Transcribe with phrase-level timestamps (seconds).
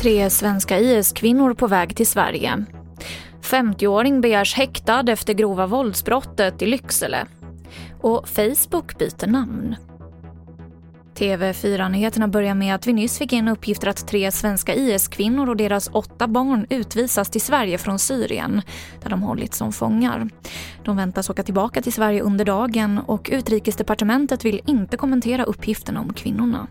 [0.00, 2.64] Tre svenska IS-kvinnor på väg till Sverige.
[3.42, 7.26] 50-åring begärs häktad efter grova våldsbrottet i Lycksele.
[8.00, 9.76] Och Facebook byter namn.
[11.16, 15.90] TV4-nyheterna börjar med att vi nyss fick in uppgifter att tre svenska IS-kvinnor och deras
[15.92, 18.62] åtta barn utvisas till Sverige från Syrien,
[19.02, 20.28] där de hållits som fångar.
[20.84, 26.12] De väntas åka tillbaka till Sverige under dagen och utrikesdepartementet vill inte kommentera uppgifterna om
[26.12, 26.66] kvinnorna.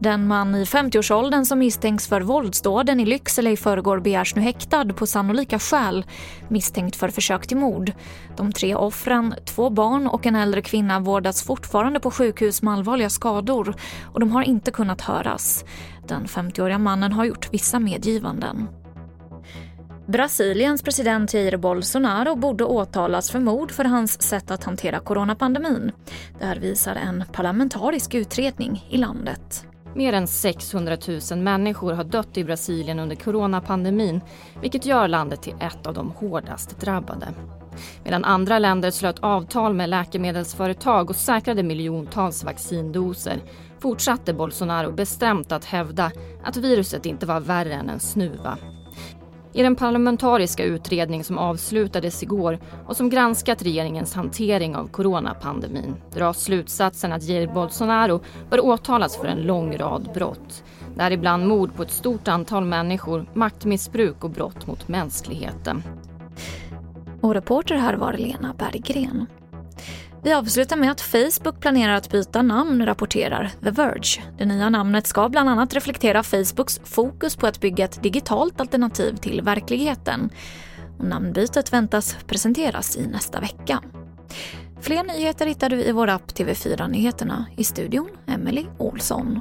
[0.00, 4.84] Den man i 50-årsåldern som misstänks för våldsdåden i Lycksele i förrgår begärs nu häktad
[4.84, 6.04] på sannolika skäl
[6.48, 7.92] misstänkt för försök till mord.
[8.36, 13.10] De tre offren, två barn och en äldre kvinna vårdas fortfarande på sjukhus med allvarliga
[13.10, 13.74] skador
[14.12, 15.64] och de har inte kunnat höras.
[16.08, 18.68] Den 50-åriga mannen har gjort vissa medgivanden.
[20.06, 25.92] Brasiliens president Jair Bolsonaro borde åtalas för mord för hans sätt att hantera coronapandemin.
[26.38, 29.66] Det här visar en parlamentarisk utredning i landet.
[29.94, 30.96] Mer än 600
[31.30, 34.20] 000 människor har dött i Brasilien under coronapandemin
[34.60, 37.28] vilket gör landet till ett av de hårdast drabbade.
[38.04, 43.42] Medan andra länder slöt avtal med läkemedelsföretag och säkrade miljontals vaccindoser
[43.78, 46.12] fortsatte Bolsonaro bestämt att hävda
[46.44, 48.58] att viruset inte var värre än en snuva.
[49.52, 56.42] I den parlamentariska utredning som avslutades igår och som granskat regeringens hantering av coronapandemin dras
[56.42, 58.20] slutsatsen att Jair Bolsonaro
[58.50, 60.64] bör åtalas för en lång rad brott.
[60.94, 65.82] Däribland mord på ett stort antal människor, maktmissbruk och brott mot mänskligheten.
[67.20, 69.26] Och reporter här var Lena Berggren.
[70.22, 74.22] Vi avslutar med att Facebook planerar att byta namn, rapporterar The Verge.
[74.38, 79.16] Det nya namnet ska bland annat reflektera Facebooks fokus på att bygga ett digitalt alternativ
[79.16, 80.30] till verkligheten.
[80.98, 83.82] Och namnbytet väntas presenteras i nästa vecka.
[84.80, 87.46] Fler nyheter hittar du i vår app TV4 Nyheterna.
[87.56, 89.40] I studion, Emily Olsson.